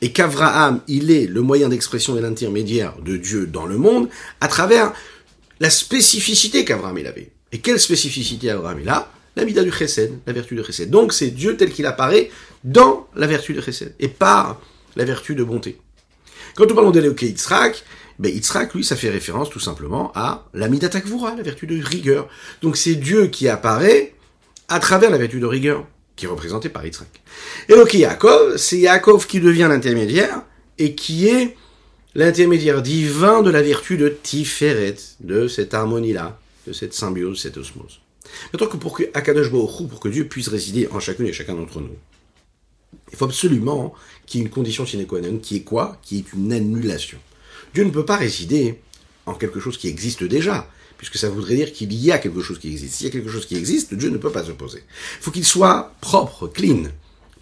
[0.02, 4.08] Et qu'Avraham, il est le moyen d'expression et l'intermédiaire de Dieu dans le monde
[4.40, 4.94] à travers
[5.60, 7.32] la spécificité qu'Avraham il avait.
[7.52, 9.12] Et quelle spécificité Avraham il a?
[9.40, 10.90] La mida du chesed, la vertu de chesed.
[10.90, 12.30] Donc c'est Dieu tel qu'il apparaît
[12.66, 14.60] dans la vertu de chesed et par
[14.98, 15.78] la vertu de bonté.
[16.56, 17.86] Quand nous parlons d'Eloké Yitzhak,
[18.20, 18.34] ben
[18.74, 22.28] lui, ça fait référence tout simplement à la mida takvura, la vertu de rigueur.
[22.62, 24.14] Donc c'est Dieu qui apparaît
[24.68, 27.22] à travers la vertu de rigueur, qui est représentée par Yitzhak.
[27.70, 30.42] Et donc Yaakov, c'est Yaakov qui devient l'intermédiaire,
[30.78, 31.56] et qui est
[32.14, 38.02] l'intermédiaire divin de la vertu de Tiferet, de cette harmonie-là, de cette symbiose, cette osmose.
[38.52, 41.82] Maintenant que pour que Akadosh pour que Dieu puisse résider en chacune et chacun d'entre
[41.82, 41.96] nous,
[43.12, 43.94] Il faut absolument
[44.26, 45.98] qu'il y ait une condition sine qua non, qui est quoi?
[46.02, 47.18] Qui est une annulation.
[47.74, 48.80] Dieu ne peut pas résider
[49.26, 52.60] en quelque chose qui existe déjà, puisque ça voudrait dire qu'il y a quelque chose
[52.60, 52.96] qui existe.
[52.96, 54.84] S'il y a quelque chose qui existe, Dieu ne peut pas s'opposer.
[55.20, 56.84] Il faut qu'il soit propre, clean,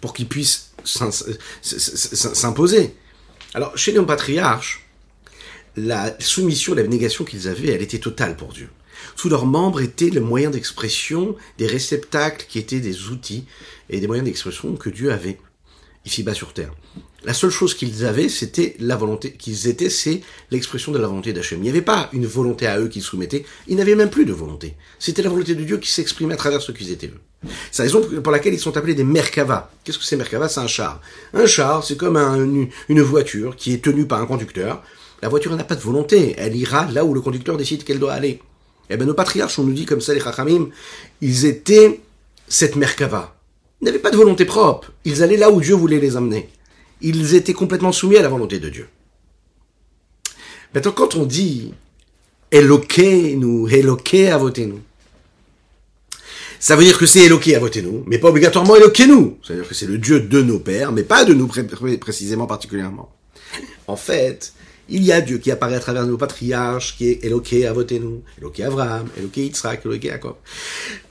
[0.00, 2.94] pour qu'il puisse s'imposer.
[3.54, 4.84] Alors, chez les patriarches,
[5.76, 8.68] la soumission, la négation qu'ils avaient, elle était totale pour Dieu.
[9.16, 13.44] Tous leurs membres étaient le moyen d'expression, des réceptacles qui étaient des outils
[13.90, 15.38] et des moyens d'expression que Dieu avait
[16.04, 16.72] ici-bas sur terre.
[17.24, 21.32] La seule chose qu'ils avaient, c'était la volonté qu'ils étaient, c'est l'expression de la volonté
[21.32, 21.58] d'Hachem.
[21.58, 24.32] Il n'y avait pas une volonté à eux qu'ils soumettaient, ils n'avaient même plus de
[24.32, 24.76] volonté.
[24.98, 27.48] C'était la volonté de Dieu qui s'exprimait à travers ce qu'ils étaient eux.
[27.70, 29.70] C'est la raison pour laquelle ils sont appelés des Merkava.
[29.84, 30.48] Qu'est-ce que c'est Merkava?
[30.48, 31.00] C'est un char.
[31.34, 32.16] Un char, c'est comme
[32.88, 34.82] une voiture qui est tenue par un conducteur.
[35.20, 38.12] La voiture n'a pas de volonté, elle ira là où le conducteur décide qu'elle doit
[38.12, 38.40] aller.
[38.90, 40.70] Eh bien, nos patriarches, on nous dit comme ça, les Chachamim,
[41.20, 42.00] ils étaient
[42.48, 43.36] cette Merkava.
[43.80, 44.92] Ils n'avaient pas de volonté propre.
[45.04, 46.48] Ils allaient là où Dieu voulait les amener.
[47.00, 48.88] Ils étaient complètement soumis à la volonté de Dieu.
[50.74, 51.72] Maintenant, quand on dit
[52.50, 53.36] Eloqué
[54.38, 54.80] voté nous,
[56.60, 59.38] ça veut dire que c'est voté nous, mais pas obligatoirement Eloqué nous.
[59.42, 61.48] C'est-à-dire que c'est le Dieu de nos pères, mais pas de nous
[62.00, 63.14] précisément particulièrement.
[63.86, 64.52] En fait,
[64.88, 67.98] il y a Dieu qui apparaît à travers nos patriarches, qui est Eloqué à voter
[67.98, 70.36] nous, Eloqué Abraham, Eloqué Yitzhak, Eloqué Jacob.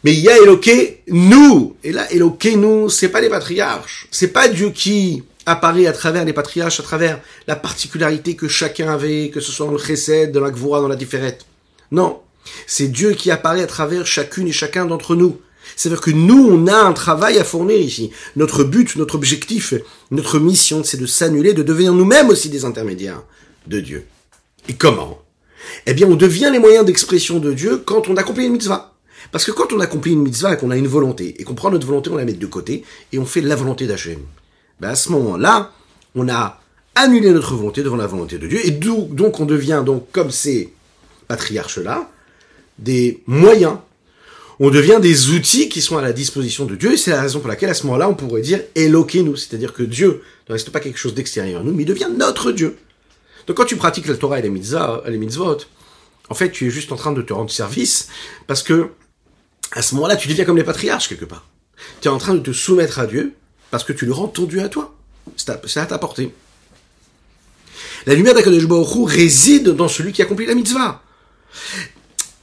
[0.04, 1.76] Mais il y a Eloqué nous.
[1.84, 4.08] Et là, Eloqué nous, c'est pas les patriarches.
[4.12, 8.92] C'est pas Dieu qui apparaît à travers les patriarches, à travers la particularité que chacun
[8.92, 11.46] avait, que ce soit dans le chesed, dans la gvoura, dans la différette.
[11.92, 12.20] Non.
[12.66, 15.38] C'est Dieu qui apparaît à travers chacune et chacun d'entre nous.
[15.76, 18.10] C'est-à-dire que nous, on a un travail à fournir ici.
[18.36, 19.74] Notre but, notre objectif,
[20.12, 23.22] notre mission, c'est de s'annuler, de devenir nous-mêmes aussi des intermédiaires
[23.68, 24.06] de Dieu.
[24.70, 25.20] Et comment?
[25.86, 28.94] Eh bien, on devient les moyens d'expression de Dieu quand on accomplit une mitzvah.
[29.32, 31.72] Parce que quand on accomplit une mitzvah et qu'on a une volonté, et qu'on prend
[31.72, 34.20] notre volonté, on la met de côté, et on fait la volonté d'Hachem,
[34.80, 35.72] ben à ce moment-là,
[36.16, 36.62] on a
[36.96, 40.74] annulé notre volonté devant la volonté de Dieu, et donc on devient, donc comme ces
[41.28, 42.10] patriarches-là,
[42.80, 43.78] des moyens,
[44.60, 47.40] on devient des outils qui sont à la disposition de Dieu, et c'est la raison
[47.40, 50.80] pour laquelle à ce moment-là, on pourrait dire éloquez-nous, c'est-à-dire que Dieu ne reste pas
[50.80, 52.78] quelque chose d'extérieur à nous, mais il devient notre Dieu.
[53.48, 55.58] Donc quand tu pratiques la Torah et les, mitzvot, les mitzvot,
[56.30, 58.10] en fait, tu es juste en train de te rendre service
[58.46, 58.92] parce que
[59.72, 61.46] à ce moment-là, tu deviens comme les patriarches quelque part.
[62.02, 63.34] Tu es en train de te soumettre à Dieu
[63.72, 64.94] parce que tu le rends ton Dieu à toi.
[65.36, 66.34] C'est à, ta portée.
[68.06, 68.64] La lumière d'Akadosh
[69.06, 71.02] réside dans celui qui accomplit la mitzvah.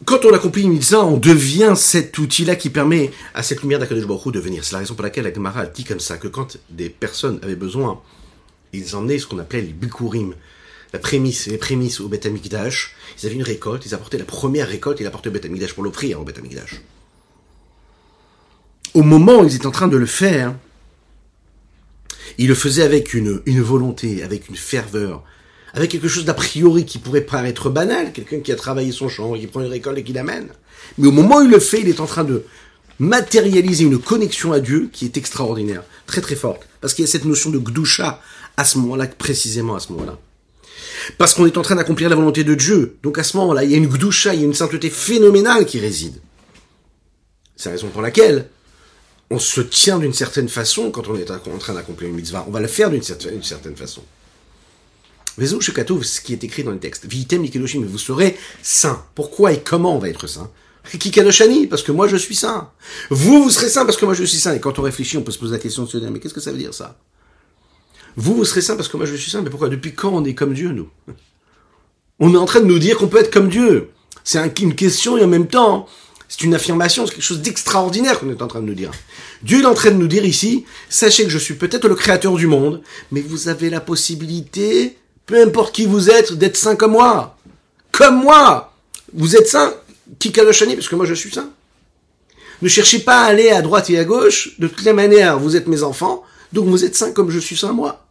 [0.05, 4.07] Quand on accomplit une mitzvah, on devient cet outil-là qui permet à cette lumière d'Akadosh
[4.07, 4.65] Baruch de venir.
[4.65, 7.57] C'est la raison pour laquelle la Gemara dit comme ça, que quand des personnes avaient
[7.57, 8.03] besoin,
[8.75, 10.35] ils emmenaient ce qu'on appelait les bikurim,
[10.95, 12.95] la prémisse, les prémices au Beth Amikdash.
[13.19, 15.83] Ils avaient une récolte, ils apportaient la première récolte, ils apportaient au Beth Amikdash pour
[15.83, 16.83] l'offrir au Beth Amikdash.
[18.95, 20.55] Au moment où ils étaient en train de le faire,
[22.39, 25.25] ils le faisaient avec une, une volonté, avec une ferveur,
[25.73, 29.35] avec quelque chose d'a priori qui pourrait paraître banal, quelqu'un qui a travaillé son champ,
[29.35, 30.47] qui prend une récolte et qui l'amène.
[30.99, 32.45] Mais au moment où il le fait, il est en train de
[33.01, 36.69] matérialiser une connexion à Dieu qui est extraordinaire, très très forte.
[36.81, 38.23] Parce qu'il y a cette notion de gdusha
[38.57, 40.21] à ce moment-là, précisément à ce moment-là.
[41.19, 42.97] Parce qu'on est en train d'accomplir la volonté de Dieu.
[43.03, 45.67] Donc à ce moment-là, il y a une gdoucha, il y a une sainteté phénoménale
[45.67, 46.21] qui réside.
[47.57, 48.49] C'est la raison pour laquelle
[49.31, 52.45] on se tient d'une certaine façon quand on est en train d'accomplir une mitzvah.
[52.49, 54.03] On va la faire d'une certaine, certaine façon.
[55.37, 57.07] Vezo ce qui est écrit dans le texte.
[57.07, 59.05] Vitem mais vous serez saint.
[59.15, 60.51] Pourquoi et comment on va être saint?
[60.99, 62.71] Kikadoshani, parce que moi je suis saint.
[63.11, 64.55] Vous, vous serez saint parce que moi je suis saint.
[64.55, 66.35] Et quand on réfléchit, on peut se poser la question de se dire, mais qu'est-ce
[66.35, 66.97] que ça veut dire ça?
[68.17, 69.69] Vous, vous serez saint parce que moi je suis saint, mais pourquoi?
[69.69, 70.89] Depuis quand on est comme Dieu, nous?
[72.21, 73.91] On est en train de nous dire qu'on peut être comme Dieu.
[74.23, 75.87] C'est une question et en même temps,
[76.29, 78.91] c'est une affirmation, c'est quelque chose d'extraordinaire qu'on est en train de nous dire.
[79.43, 82.35] Dieu est en train de nous dire ici, sachez que je suis peut-être le créateur
[82.35, 84.97] du monde, mais vous avez la possibilité,
[85.27, 87.37] peu importe qui vous êtes, d'être saint comme moi.
[87.93, 88.75] Comme moi
[89.13, 89.75] Vous êtes saint?
[90.19, 91.51] Qui Kaloshani, parce que moi je suis saint.
[92.63, 95.57] Ne cherchez pas à aller à droite et à gauche, de toutes les manières, vous
[95.57, 96.23] êtes mes enfants,
[96.53, 98.04] donc vous êtes saint comme je suis saint moi.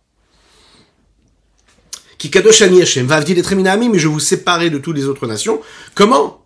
[2.24, 5.60] Qui kadoshani Hashem, va les mais je vous séparer de toutes les autres nations.
[5.94, 6.42] Comment?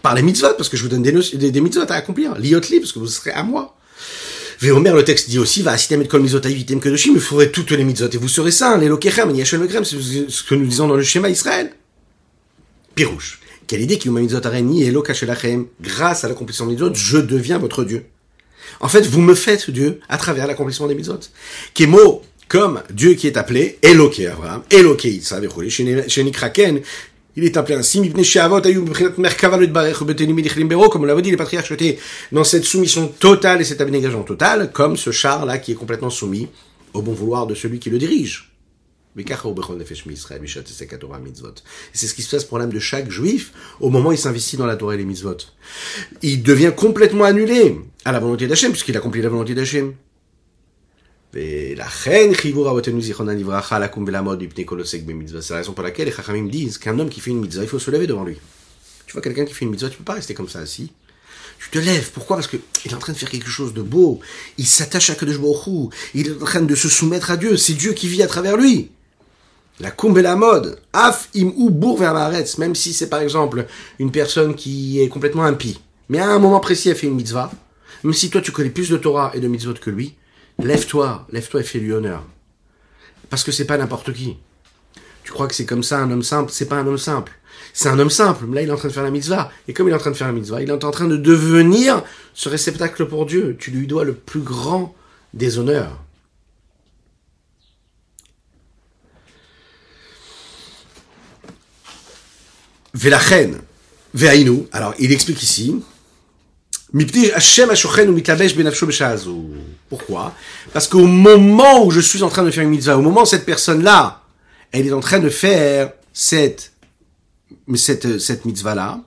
[0.00, 2.34] Par les mitzvot, parce que je vous donne des, des, mitzvot à accomplir.
[2.38, 3.76] Liotli, parce que vous serez à moi.
[4.58, 7.72] Véomer, le texte dit aussi, va assitem et kol mitzvot ayivitem kadoshim, vous ferez toutes
[7.72, 8.78] les mitzvot et vous serez saints.
[8.78, 10.00] Les lokechem, yachem c'est
[10.30, 11.72] ce que nous disons dans le schéma Israël.
[12.94, 13.40] Pirouche.
[13.66, 14.94] Quelle idée qui mitzvot areni et
[15.82, 18.06] grâce à l'accomplissement des mitzvot, je deviens votre Dieu.
[18.80, 21.20] En fait, vous me faites Dieu à travers l'accomplissement des mitzvot.
[21.74, 25.44] Kemo, comme Dieu qui est appelé Eloké Abraham, Eloké Yitzhak,
[26.08, 26.80] chez Kraken,
[27.36, 28.00] il est appelé ainsi,
[30.90, 31.98] comme on l'avait dit, les patriarches étaient
[32.32, 36.48] dans cette soumission totale et cette abnégation totale, comme ce char-là qui est complètement soumis
[36.94, 38.50] au bon vouloir de celui qui le dirige.
[39.14, 39.24] C'est
[42.06, 44.66] ce qui se passe pour l'âme de chaque juif au moment où il s'investit dans
[44.66, 45.36] la Torah et les mitzvot.
[46.22, 49.94] Il devient complètement annulé à la volonté d'Hachem, puisqu'il accomplit la volonté d'Hachem.
[51.38, 51.86] C'est la
[55.54, 57.92] raison pour laquelle les Chachamim disent qu'un homme qui fait une mitzvah, il faut se
[57.92, 58.38] lever devant lui.
[59.06, 60.90] Tu vois quelqu'un qui fait une mitzvah, tu peux pas rester comme ça assis.
[61.60, 62.10] Tu te lèves.
[62.12, 62.36] Pourquoi?
[62.36, 64.18] Parce qu'il est en train de faire quelque chose de beau.
[64.58, 67.56] Il s'attache à Kadosh Baruch Il est en train de se soumettre à Dieu.
[67.56, 68.90] C'est Dieu qui vit à travers lui.
[69.78, 70.80] La kumbe la mode.
[70.92, 72.14] Af im ou bour vers
[72.58, 73.66] Même si c'est par exemple
[74.00, 75.78] une personne qui est complètement impie.
[76.08, 77.52] Mais à un moment précis, elle fait une mitzvah.
[78.02, 80.14] Même si toi tu connais plus de Torah et de mitzvot que lui,
[80.58, 82.24] lève-toi, lève-toi et fais-lui honneur.
[83.30, 84.36] Parce que c'est pas n'importe qui.
[85.22, 87.32] Tu crois que c'est comme ça un homme simple, c'est pas un homme simple.
[87.74, 88.46] C'est un homme simple.
[88.52, 89.50] Là, il est en train de faire la mitzvah.
[89.68, 91.16] Et comme il est en train de faire la mitzvah, il est en train de
[91.16, 92.02] devenir
[92.34, 93.56] ce réceptacle pour Dieu.
[93.58, 94.94] Tu lui dois le plus grand
[95.34, 96.02] des honneurs.
[102.94, 103.60] Velachen,
[104.14, 104.66] ve'ainu.
[104.72, 105.82] Alors, il explique ici.
[109.88, 110.34] Pourquoi?
[110.72, 113.26] Parce qu'au moment où je suis en train de faire une mitzvah, au moment où
[113.26, 114.22] cette personne-là,
[114.72, 116.72] elle est en train de faire cette,
[117.74, 119.00] cette, cette mitzvah-là,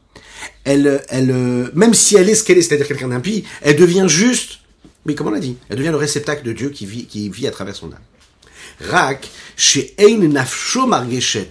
[0.64, 4.60] elle, elle, même si elle est ce qu'elle est, c'est-à-dire quelqu'un d'impie, elle devient juste,
[5.06, 7.48] mais comme on l'a dit, elle devient le réceptacle de Dieu qui vit, qui vit
[7.48, 8.00] à travers son âme.
[8.90, 11.50] Rak, chez Ein Nafsho Margeshet.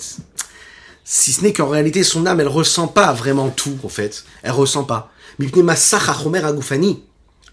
[1.04, 4.24] Si ce n'est qu'en réalité, son âme, elle ressent pas vraiment tout, en fait.
[4.42, 5.12] Elle ressent pas.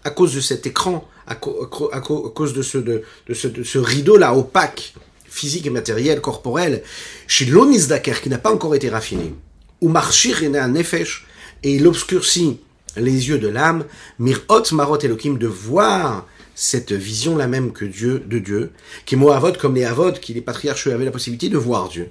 [0.04, 4.94] À cause de cet écran, à, cause de ce, de, ce, de ce rideau-là opaque,
[5.24, 6.82] physique et matériel, corporel,
[7.26, 9.34] chez l'onisdaker, qui n'a pas encore été raffiné,
[9.80, 11.26] ou marchir nefesh,
[11.62, 12.60] et il obscurcit
[12.96, 13.84] les yeux de l'âme,
[14.18, 18.72] mirot marot elokim, de voir cette vision la même que Dieu, de Dieu,
[19.06, 22.10] qui avod comme les avod, qui les patriarches avaient la possibilité de voir Dieu.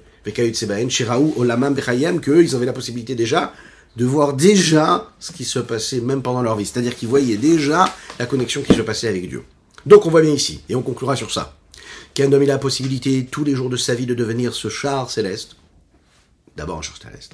[1.36, 3.52] Olamam, Bechayam, qu'eux, ils avaient la possibilité déjà
[3.98, 6.64] de voir déjà ce qui se passait même pendant leur vie.
[6.64, 9.42] C'est-à-dire qu'ils voyaient déjà la connexion qui se passait avec Dieu.
[9.86, 11.56] Donc on voit bien ici, et on conclura sur ça,
[12.14, 15.10] qu'un homme a la possibilité tous les jours de sa vie de devenir ce char
[15.10, 15.56] céleste,
[16.56, 17.32] d'abord un char céleste,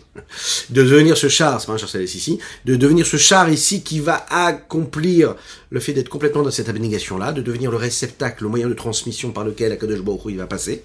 [0.70, 3.82] de devenir ce char, c'est pas un char céleste ici, de devenir ce char ici
[3.82, 5.34] qui va accomplir
[5.68, 9.32] le fait d'être complètement dans cette abnégation-là, de devenir le réceptacle, le moyen de transmission
[9.32, 10.82] par lequel Akadosh Baruch il va passer.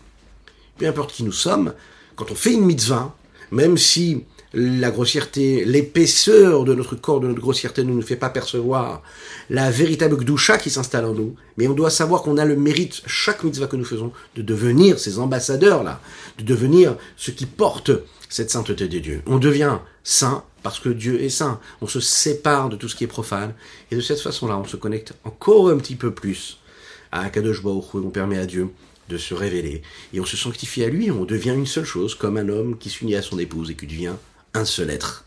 [0.77, 1.73] Peu importe qui nous sommes,
[2.17, 3.15] quand on fait une mitzvah,
[3.51, 8.29] même si la grossièreté, l'épaisseur de notre corps, de notre grossièreté ne nous fait pas
[8.29, 9.03] percevoir
[9.49, 11.35] la véritable gdoucha qui s'installe en nous.
[11.57, 14.99] Mais on doit savoir qu'on a le mérite, chaque mitzvah que nous faisons, de devenir
[14.99, 16.01] ces ambassadeurs-là,
[16.39, 17.91] de devenir ceux qui portent
[18.27, 19.21] cette sainteté de Dieu.
[19.27, 21.59] On devient saint parce que Dieu est saint.
[21.81, 23.53] On se sépare de tout ce qui est profane.
[23.91, 26.59] Et de cette façon-là, on se connecte encore un petit peu plus
[27.11, 28.69] à Akadosh Baruch on permet à Dieu
[29.09, 29.81] de se révéler.
[30.13, 32.89] Et on se sanctifie à lui, on devient une seule chose, comme un homme qui
[32.89, 34.13] s'unit à son épouse et qui devient
[34.53, 35.25] un seul être.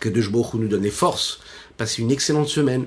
[0.00, 1.40] Que de nous donne les forces.
[1.76, 2.86] Passez une excellente semaine.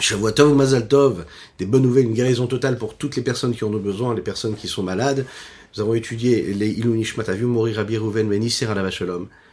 [0.00, 1.24] Shavuotov ou Mazal Tov,
[1.58, 4.22] des bonnes nouvelles, une guérison totale pour toutes les personnes qui en ont besoin, les
[4.22, 5.24] personnes qui sont malades.
[5.76, 8.66] Nous avons étudié les Ilunishmat Aviu Mori Rabbi Rouven Ben Isser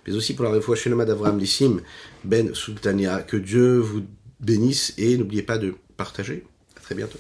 [0.08, 1.82] mais aussi pour la réfoua Shelomad Avram Lissim
[2.24, 3.22] Ben Sultania.
[3.22, 4.02] Que Dieu vous
[4.40, 6.44] bénisse et n'oubliez pas de partager.
[6.78, 7.20] À très bientôt.